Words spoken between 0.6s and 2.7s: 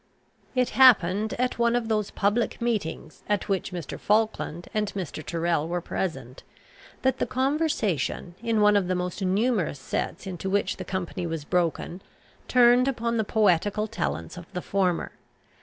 happened at one of those public